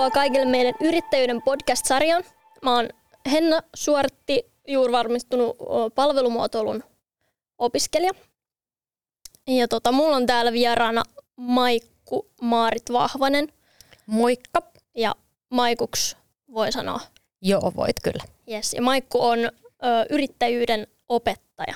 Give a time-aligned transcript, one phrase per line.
[0.00, 2.24] Tervetuloa kaikille meidän yrittäjyyden podcast-sarjaan.
[2.62, 2.88] Mä oon
[3.32, 5.56] Henna Suortti, juuri valmistunut
[5.94, 6.84] palvelumuotoilun
[7.58, 8.10] opiskelija.
[9.46, 11.02] Ja tota, mulla on täällä vieraana
[11.36, 13.48] Maikku Maarit Vahvanen.
[14.06, 14.62] Moikka.
[14.96, 15.14] Ja
[15.50, 16.16] Maikuks
[16.54, 17.00] voi sanoa.
[17.42, 18.24] Joo, voit kyllä.
[18.50, 18.74] Yes.
[18.74, 19.50] Ja Maikku on ö,
[20.10, 21.74] yrittäjyyden opettaja.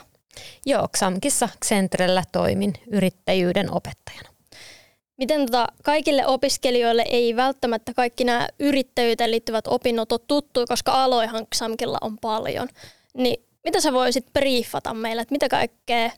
[0.66, 4.33] Joo, XAMKissa Centrellä toimin yrittäjyyden opettajana.
[5.16, 11.46] Miten tota, kaikille opiskelijoille ei välttämättä kaikki nämä yrittäjyyteen liittyvät opinnot ole tuttuja, koska aloihan
[11.54, 12.68] XAMKilla on paljon.
[13.14, 16.10] Niin mitä sä voisit briefata meille, että mitä kaikkea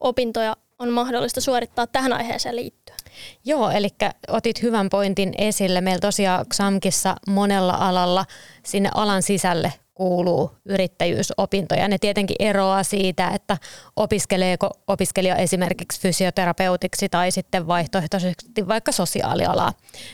[0.00, 2.98] opintoja on mahdollista suorittaa tähän aiheeseen liittyen?
[3.44, 3.88] Joo, eli
[4.28, 5.80] otit hyvän pointin esille.
[5.80, 8.24] Meillä tosiaan XAMKissa monella alalla
[8.62, 11.88] sinne alan sisälle kuuluu yrittäjyysopintoja.
[11.88, 13.56] Ne tietenkin eroaa siitä, että
[13.96, 19.72] opiskeleeko opiskelija esimerkiksi fysioterapeutiksi tai sitten vaihtoehtoisesti vaikka sosiaalialaa.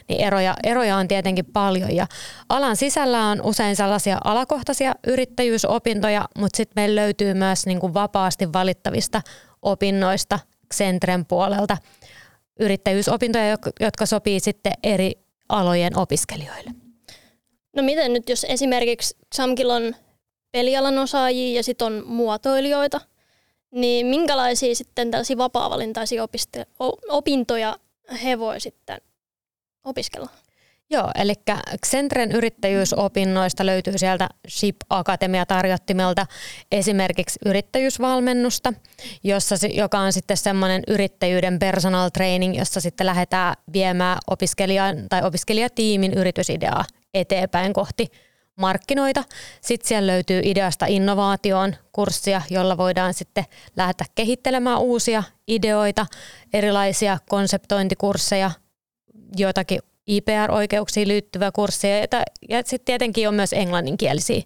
[0.09, 2.07] Niin eroja, eroja on tietenkin paljon ja
[2.49, 8.53] alan sisällä on usein sellaisia alakohtaisia yrittäjyysopintoja, mutta sitten meillä löytyy myös niin kuin vapaasti
[8.53, 9.23] valittavista
[9.63, 10.39] opinnoista
[10.75, 11.77] Centren puolelta
[12.61, 15.13] yrittäjyysopintoja, jotka sopii sitten eri
[15.49, 16.86] alojen opiskelijoille.
[17.77, 19.95] No miten nyt, jos esimerkiksi Xamkilla on
[20.53, 23.01] pelialan osaajia ja sitten on muotoilijoita,
[23.71, 26.67] niin minkälaisia sitten tällaisia vapaa-valintaisia opiste-
[27.09, 27.77] opintoja
[28.23, 29.01] he voi sitten
[29.85, 30.29] opiskella?
[30.91, 31.35] Joo, eli
[31.87, 36.27] Xentren yrittäjyysopinnoista löytyy sieltä SHIP Akatemia tarjottimelta
[36.73, 38.73] esimerkiksi yrittäjyysvalmennusta,
[39.25, 46.15] jossa, joka on sitten semmoinen yrittäjyyden personal training, jossa sitten lähdetään viemään opiskelijan tai opiskelijatiimin
[46.15, 46.85] yritysideaa
[47.21, 48.11] eteenpäin kohti
[48.57, 49.25] markkinoita.
[49.61, 53.45] Sitten siellä löytyy ideasta innovaatioon kurssia, jolla voidaan sitten
[53.77, 56.07] lähteä kehittelemään uusia ideoita,
[56.53, 58.51] erilaisia konseptointikursseja,
[59.37, 62.07] joitakin IPR-oikeuksiin liittyviä kursseja
[62.49, 64.43] ja sitten tietenkin on myös englanninkielisiä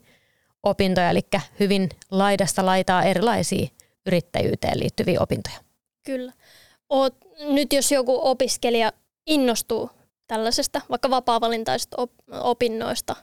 [0.63, 1.21] opintoja, eli
[1.61, 3.69] hyvin laidasta laitaa erilaisia
[4.07, 5.57] yrittäjyyteen liittyviä opintoja.
[6.07, 6.33] Kyllä.
[6.89, 8.93] Oot, nyt jos joku opiskelija
[9.27, 9.91] innostuu
[10.31, 11.97] tällaisesta vaikka vapaa-valintaisista
[12.41, 13.17] opinnoista,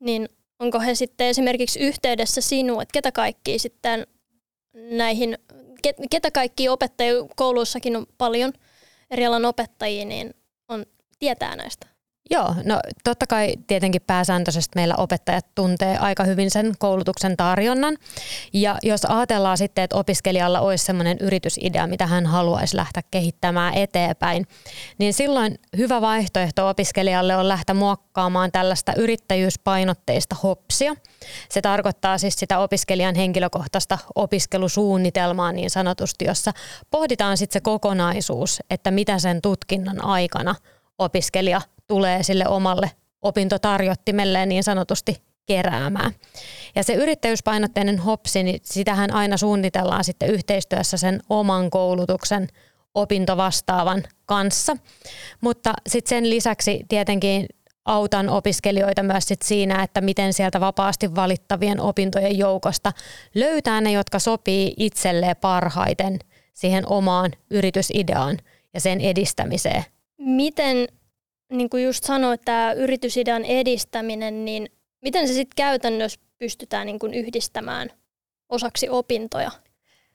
[0.00, 4.06] niin onko he sitten esimerkiksi yhteydessä sinuun, että ketä kaikki sitten
[4.74, 5.38] näihin,
[6.10, 8.52] ketä kaikki opettajia, kouluissakin on paljon
[9.10, 10.34] eri alan opettajia, niin
[10.68, 10.86] on,
[11.18, 11.86] tietää näistä?
[12.30, 17.96] Joo, no totta kai tietenkin pääsääntöisesti meillä opettajat tuntee aika hyvin sen koulutuksen tarjonnan.
[18.52, 24.46] Ja jos ajatellaan sitten, että opiskelijalla olisi sellainen yritysidea, mitä hän haluaisi lähteä kehittämään eteenpäin,
[24.98, 30.94] niin silloin hyvä vaihtoehto opiskelijalle on lähteä muokkaamaan tällaista yrittäjyyspainotteista hopsia.
[31.48, 36.52] Se tarkoittaa siis sitä opiskelijan henkilökohtaista opiskelusuunnitelmaa niin sanotusti, jossa
[36.90, 40.54] pohditaan sitten se kokonaisuus, että mitä sen tutkinnon aikana
[40.98, 42.90] opiskelija tulee sille omalle
[43.22, 46.12] opintotarjottimelleen niin sanotusti keräämään.
[46.74, 52.48] Ja se yrittäjyyspainotteinen hopsi, niin sitähän aina suunnitellaan sitten yhteistyössä sen oman koulutuksen
[52.94, 54.76] opintovastaavan kanssa.
[55.40, 57.46] Mutta sitten sen lisäksi tietenkin
[57.84, 62.92] autan opiskelijoita myös sit siinä, että miten sieltä vapaasti valittavien opintojen joukosta
[63.34, 66.18] löytää ne, jotka sopii itselleen parhaiten
[66.54, 68.38] siihen omaan yritysideaan
[68.74, 69.84] ja sen edistämiseen.
[70.18, 70.88] Miten
[71.52, 74.68] niin kuin just sanoit, tämä yritysidean edistäminen, niin
[75.02, 77.90] miten se sitten käytännössä pystytään niin kuin yhdistämään
[78.48, 79.50] osaksi opintoja?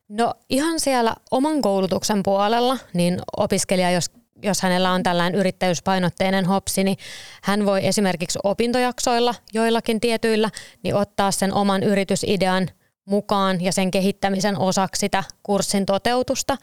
[0.09, 4.11] No ihan siellä oman koulutuksen puolella, niin opiskelija, jos,
[4.43, 6.97] jos hänellä on tällainen yrittäjyyspainotteinen hopsi, niin
[7.43, 10.49] hän voi esimerkiksi opintojaksoilla joillakin tietyillä
[10.83, 12.67] niin ottaa sen oman yritysidean
[13.07, 16.57] mukaan ja sen kehittämisen osaksi sitä kurssin toteutusta.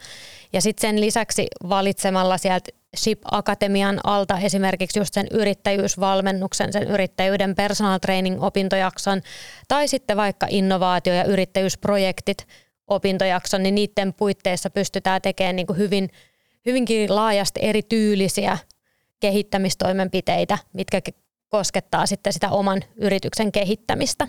[0.53, 7.55] Ja sitten sen lisäksi valitsemalla sieltä SHIP Akatemian alta esimerkiksi just sen yrittäjyysvalmennuksen, sen yrittäjyyden
[7.55, 9.21] personal training opintojakson
[9.67, 12.47] tai sitten vaikka innovaatio- ja yrittäjyysprojektit
[12.87, 16.09] opintojakson, niin niiden puitteissa pystytään tekemään niin kuin hyvin,
[16.65, 18.57] hyvinkin laajasti erityylisiä
[19.19, 21.01] kehittämistoimenpiteitä, mitkä
[21.49, 24.27] koskettaa sitten sitä oman yrityksen kehittämistä.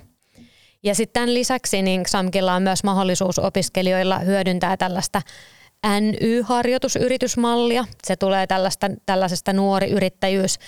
[0.83, 5.23] Ja sitten tämän lisäksi niin XAMKilla on myös mahdollisuus opiskelijoilla hyödyntää tällaista
[6.01, 7.85] NY-harjoitusyritysmallia.
[8.05, 10.59] Se tulee tällaista, tällaisesta nuori yrittäjyys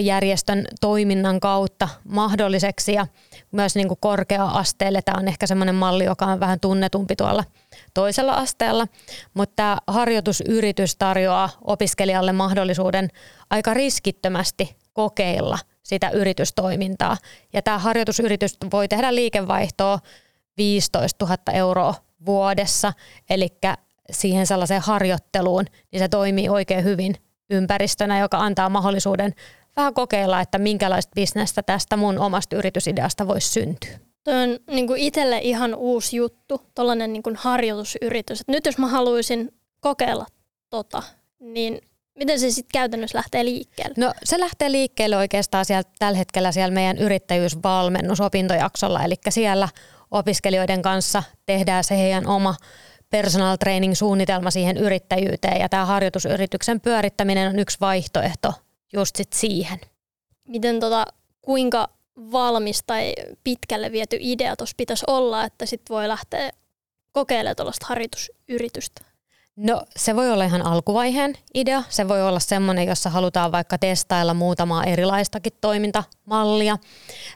[0.00, 3.06] järjestön toiminnan kautta mahdolliseksi ja
[3.52, 5.02] myös niin kuin korkea-asteelle.
[5.02, 7.44] Tämä on ehkä semmoinen malli, joka on vähän tunnetumpi tuolla
[7.94, 8.86] toisella asteella,
[9.34, 13.08] mutta tämä harjoitusyritys tarjoaa opiskelijalle mahdollisuuden
[13.50, 17.16] aika riskittömästi kokeilla sitä yritystoimintaa.
[17.52, 19.98] Ja tämä harjoitusyritys voi tehdä liikevaihtoa
[20.56, 21.94] 15 000 euroa
[22.26, 22.92] vuodessa,
[23.30, 23.48] eli
[24.10, 27.14] siihen sellaiseen harjoitteluun, niin se toimii oikein hyvin
[27.50, 29.34] ympäristönä, joka antaa mahdollisuuden
[29.76, 33.98] vähän kokeilla, että minkälaista bisnestä tästä mun omasta yritysideasta voisi syntyä.
[34.24, 38.40] Tuo on niin kuin itselle ihan uusi juttu, tuollainen niin harjoitusyritys.
[38.40, 40.26] Et nyt jos mä haluaisin kokeilla
[40.70, 41.02] tota,
[41.40, 41.80] niin
[42.18, 43.94] miten se sitten käytännössä lähtee liikkeelle?
[43.98, 49.68] No se lähtee liikkeelle oikeastaan siellä, tällä hetkellä siellä meidän yrittäjyysvalmennusopintojaksolla, eli siellä
[50.10, 52.54] opiskelijoiden kanssa tehdään se heidän oma
[53.10, 58.52] personal training suunnitelma siihen yrittäjyyteen ja tämä harjoitusyrityksen pyörittäminen on yksi vaihtoehto
[58.92, 59.80] just sit siihen.
[60.48, 61.04] Miten tota,
[61.42, 63.14] kuinka valmis tai
[63.44, 66.50] pitkälle viety idea tuossa pitäisi olla, että sitten voi lähteä
[67.12, 69.11] kokeilemaan tuollaista harjoitusyritystä?
[69.56, 71.82] No se voi olla ihan alkuvaiheen idea.
[71.88, 76.76] Se voi olla semmoinen, jossa halutaan vaikka testailla muutamaa erilaistakin toimintamallia.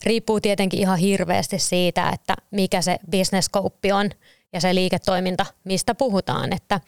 [0.05, 3.51] Riippuu tietenkin ihan hirveästi siitä, että mikä se business
[3.93, 4.11] on
[4.53, 6.53] ja se liiketoiminta, mistä puhutaan.
[6.53, 6.81] Että,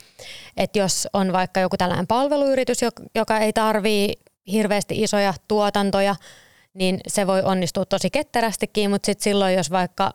[0.56, 2.78] että jos on vaikka joku tällainen palveluyritys,
[3.14, 4.12] joka ei tarvii
[4.52, 6.16] hirveästi isoja tuotantoja,
[6.74, 10.10] niin se voi onnistua tosi ketterästikin, mutta sitten silloin, jos vaikka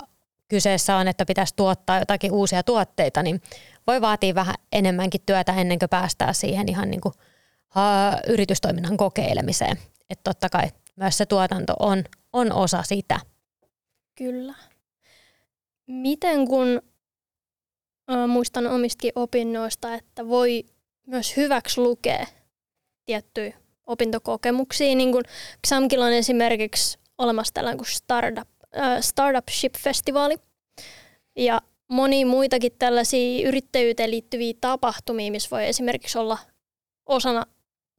[0.53, 3.41] kyseessä on, että pitäisi tuottaa jotakin uusia tuotteita, niin
[3.87, 7.13] voi vaatia vähän enemmänkin työtä ennen kuin päästään siihen ihan niin kuin,
[7.75, 9.77] uh, yritystoiminnan kokeilemiseen.
[10.09, 12.03] Että totta kai myös se tuotanto on,
[12.33, 13.19] on osa sitä.
[14.15, 14.53] Kyllä.
[15.87, 16.81] Miten kun
[18.11, 20.65] uh, muistan omistakin opinnoista, että voi
[21.07, 22.27] myös hyväksi lukea
[23.05, 25.23] tiettyjä opintokokemuksia, niin kuin
[25.67, 28.47] XAMKilla on esimerkiksi olemassa tällainen kuin Startup,
[29.01, 30.35] Startup Ship-festivaali.
[31.35, 36.37] Ja moni muitakin tällaisia yrittäjyyteen liittyviä tapahtumia, missä voi esimerkiksi olla
[37.05, 37.45] osana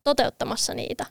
[0.05, 1.07] toteuttamassa niitä.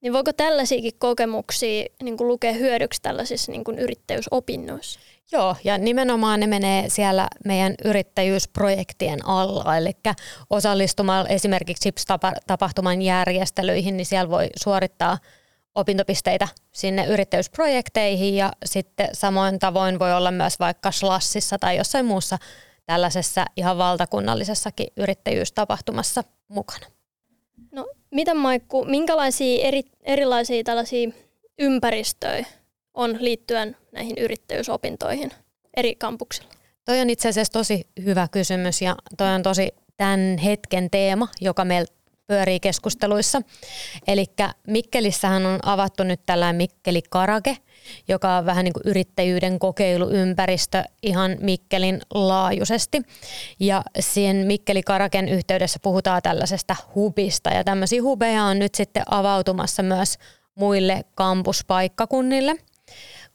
[0.00, 5.00] Niin voiko tällaisiakin kokemuksia niin kuin lukea hyödyksi tällaisissa niin kuin yrittäjyysopinnoissa?
[5.32, 9.92] Joo, ja nimenomaan ne menee siellä meidän yrittäjyysprojektien alla, eli
[10.50, 15.18] osallistumalla esimerkiksi CHIPS-tapahtuman järjestelyihin, niin siellä voi suorittaa–
[15.74, 22.38] opintopisteitä sinne yrittäjyysprojekteihin ja sitten samoin tavoin voi olla myös vaikka Slassissa tai jossain muussa
[22.86, 26.86] tällaisessa ihan valtakunnallisessakin yrittäjyystapahtumassa mukana.
[27.72, 31.10] No mitä Maikku, minkälaisia eri, erilaisia tällaisia
[31.58, 32.46] ympäristöjä
[32.94, 35.30] on liittyen näihin yrittäjyysopintoihin
[35.76, 36.50] eri kampuksilla?
[36.84, 41.64] Toi on itse asiassa tosi hyvä kysymys ja toi on tosi tämän hetken teema, joka
[41.64, 41.94] meillä
[42.30, 43.42] pyörii keskusteluissa.
[44.06, 44.26] Eli
[44.66, 47.56] Mikkelissähän on avattu nyt tällainen Mikkeli Karake,
[48.08, 53.02] joka on vähän niin kuin yrittäjyyden kokeiluympäristö ihan Mikkelin laajuisesti.
[53.60, 59.82] Ja siihen Mikkeli Karaken yhteydessä puhutaan tällaisesta hubista ja tämmöisiä hubeja on nyt sitten avautumassa
[59.82, 60.18] myös
[60.54, 62.56] muille kampuspaikkakunnille.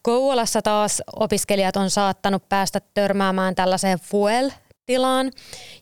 [0.01, 4.51] Kouvolassa taas opiskelijat on saattanut päästä törmäämään tällaiseen Fuel
[4.85, 5.31] tilaan,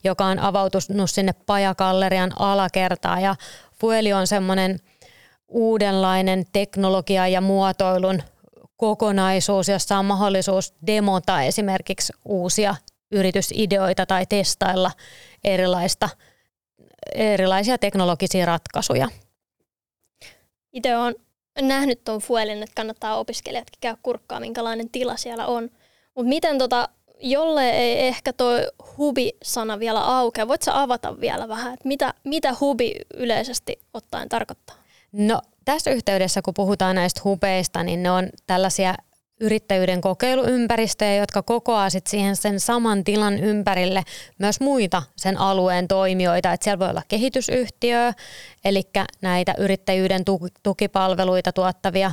[0.04, 3.36] joka on avautunut sinne Pajakallerian alakertaan ja
[3.80, 4.80] Fueli on semmoinen
[5.48, 8.24] uudenlainen teknologia ja muotoilun
[8.78, 12.76] kokonaisuus, jossa on mahdollisuus demota esimerkiksi uusia
[13.12, 14.92] yritysideoita tai testailla
[15.44, 16.10] erilaista,
[17.16, 19.08] erilaisia teknologisia ratkaisuja.
[20.74, 21.16] Itse olen
[21.62, 25.70] nähnyt tuon Fuelin, että kannattaa opiskelijatkin käydä kurkkaa, minkälainen tila siellä on.
[26.16, 26.90] Mutta miten tota
[27.24, 28.52] jolle ei ehkä tuo
[28.98, 34.76] hubi-sana vielä aukea, voitko avata vielä vähän, että mitä, mitä hubi yleisesti ottaen tarkoittaa?
[35.12, 38.96] No tässä yhteydessä, kun puhutaan näistä hubeista, niin ne on tällaisia
[39.40, 44.04] yrittäjyyden kokeiluympäristöjä, jotka kokoaa sit siihen sen saman tilan ympärille
[44.40, 46.54] myös muita sen alueen toimijoita.
[46.54, 48.14] Et siellä voi olla kehitysyhtiö,
[48.66, 48.84] eli
[49.22, 50.24] näitä yrittäjyyden
[50.64, 52.12] tukipalveluita tuottavia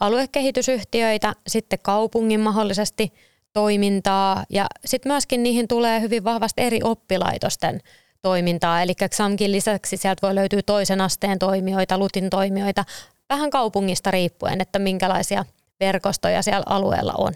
[0.00, 3.12] aluekehitysyhtiöitä, sitten kaupungin mahdollisesti–
[3.52, 7.80] toimintaa ja sitten myöskin niihin tulee hyvin vahvasti eri oppilaitosten
[8.22, 8.82] toimintaa.
[8.82, 12.84] Eli XAMKin lisäksi sieltä voi löytyä toisen asteen toimijoita, lutin toimijoita,
[13.28, 15.44] vähän kaupungista riippuen, että minkälaisia
[15.80, 17.34] verkostoja siellä alueella on.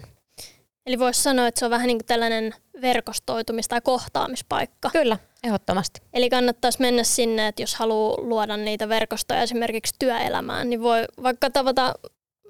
[0.85, 4.89] Eli voisi sanoa, että se on vähän niin kuin tällainen verkostoitumis- tai kohtaamispaikka.
[4.89, 6.01] Kyllä, ehdottomasti.
[6.13, 11.49] Eli kannattaisi mennä sinne, että jos haluaa luoda niitä verkostoja esimerkiksi työelämään, niin voi vaikka
[11.49, 11.95] tavata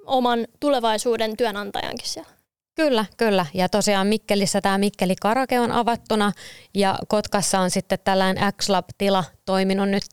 [0.06, 2.33] oman tulevaisuuden työnantajankin siellä.
[2.74, 3.46] Kyllä, kyllä.
[3.54, 6.32] Ja tosiaan Mikkelissä tämä Mikkeli Karake on avattuna
[6.74, 10.04] ja Kotkassa on sitten tällainen X-Lab-tila toiminut nyt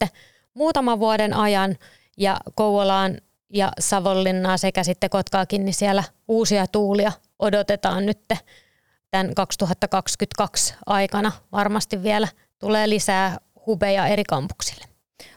[0.54, 1.78] muutaman vuoden ajan
[2.18, 3.18] ja Kouvolaan
[3.54, 8.20] ja Savonlinnaa sekä sitten Kotkaakin, niin siellä uusia tuulia odotetaan nyt
[9.12, 11.32] tämän 2022 aikana.
[11.52, 12.28] Varmasti vielä
[12.60, 14.86] tulee lisää hubeja eri kampuksille.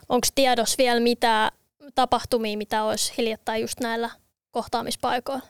[0.09, 1.51] Onko tiedossa vielä mitä
[1.95, 4.09] tapahtumia, mitä olisi hiljattain just näillä
[4.51, 5.43] kohtaamispaikoilla?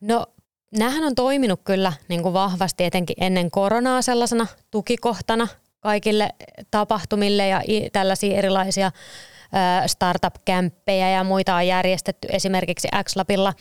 [0.00, 0.26] No
[0.72, 5.48] Nämähän on toiminut kyllä niin kuin vahvasti etenkin ennen koronaa sellaisena tukikohtana
[5.80, 6.28] kaikille
[6.70, 8.90] tapahtumille ja tällaisia erilaisia
[9.86, 13.54] startup-kämppejä ja muita on järjestetty esimerkiksi X-Labilla.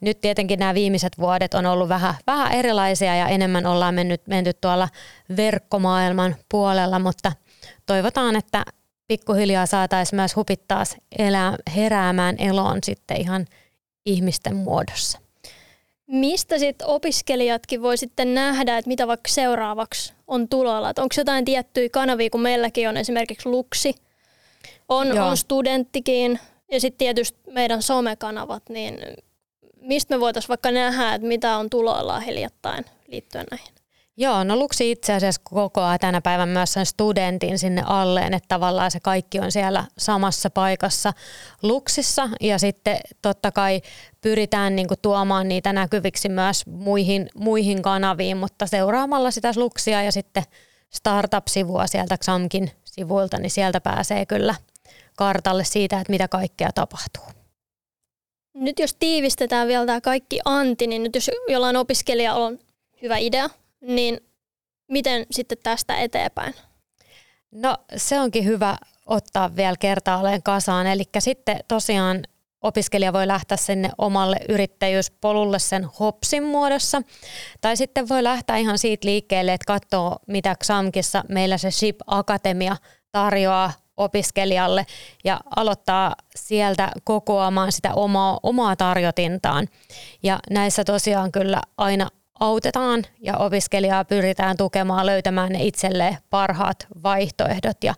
[0.00, 4.52] Nyt tietenkin nämä viimeiset vuodet on ollut vähän, vähän erilaisia ja enemmän ollaan mennyt, menty
[4.60, 4.88] tuolla
[5.36, 7.32] verkkomaailman puolella, mutta
[7.86, 8.64] toivotaan, että
[9.08, 13.46] pikkuhiljaa saataisiin myös hupit taas elää, heräämään eloon sitten ihan
[14.06, 15.21] ihmisten muodossa.
[16.06, 20.90] Mistä sitten opiskelijatkin voi sitten nähdä, että mitä vaikka seuraavaksi on tulolla?
[20.90, 23.94] Että onko jotain tiettyjä kanavia, kun meilläkin on esimerkiksi Luksi,
[24.88, 26.38] on, on studenttikin
[26.72, 28.98] ja sitten tietysti meidän somekanavat, niin
[29.80, 33.81] mistä me voitaisiin vaikka nähdä, että mitä on tuloilla hiljattain liittyen näihin?
[34.16, 38.90] Joo, no Luksi itse asiassa kokoaa tänä päivän myös sen studentin sinne alleen, että tavallaan
[38.90, 41.12] se kaikki on siellä samassa paikassa
[41.62, 43.80] Luksissa ja sitten totta kai
[44.20, 50.12] pyritään niin kuin tuomaan niitä näkyviksi myös muihin, muihin kanaviin, mutta seuraamalla sitä Luksia ja
[50.12, 50.42] sitten
[50.90, 54.54] startup-sivua sieltä XAMKin sivuilta, niin sieltä pääsee kyllä
[55.16, 57.24] kartalle siitä, että mitä kaikkea tapahtuu.
[58.54, 62.58] Nyt jos tiivistetään vielä tämä kaikki anti, niin nyt jos jollain opiskelijalla on
[63.02, 63.50] hyvä idea,
[63.82, 64.20] niin
[64.88, 66.54] miten sitten tästä eteenpäin?
[67.50, 70.86] No se onkin hyvä ottaa vielä kertaalleen kasaan.
[70.86, 72.22] Eli sitten tosiaan
[72.62, 77.02] opiskelija voi lähteä sinne omalle yrittäjyyspolulle sen HOPSin muodossa.
[77.60, 82.76] Tai sitten voi lähteä ihan siitä liikkeelle, että katsoo mitä XAMKissa meillä se SHIP Akatemia
[83.12, 84.86] tarjoaa opiskelijalle
[85.24, 89.68] ja aloittaa sieltä kokoamaan sitä omaa, omaa tarjotintaan.
[90.22, 92.08] Ja näissä tosiaan kyllä aina
[92.42, 97.84] autetaan ja opiskelijaa pyritään tukemaan löytämään ne itselleen parhaat vaihtoehdot.
[97.84, 97.94] Ja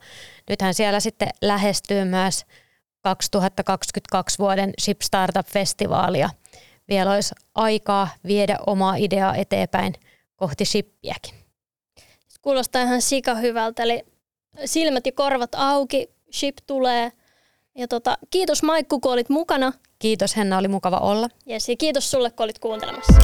[0.48, 2.44] nythän siellä sitten lähestyy myös
[3.02, 6.30] 2022 vuoden Ship Startup-festivaalia.
[6.88, 9.94] Vielä olisi aikaa viedä omaa ideaa eteenpäin
[10.36, 11.34] kohti shippiäkin.
[12.42, 14.02] Kuulostaa ihan sika hyvältä, eli
[14.64, 17.12] silmät ja korvat auki, ship tulee.
[17.78, 19.72] Ja tota, kiitos Maikku, kun olit mukana.
[19.98, 21.28] Kiitos Henna, oli mukava olla.
[21.50, 23.14] Yes, ja kiitos sulle, kun olit kuuntelemassa.